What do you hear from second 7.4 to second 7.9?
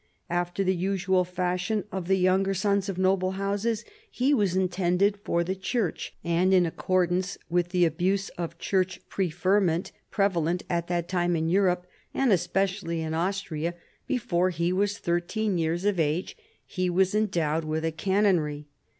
with the